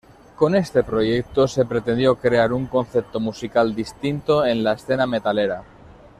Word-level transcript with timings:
Con 0.35 0.55
este 0.55 0.81
proyecto, 0.81 1.47
se 1.47 1.63
pretendió 1.63 2.15
crear 2.15 2.53
un 2.53 2.65
concepto 2.65 3.19
musical 3.19 3.75
distinto 3.75 4.43
en 4.43 4.63
la 4.63 4.73
escena 4.73 5.05
metalera. 5.05 5.63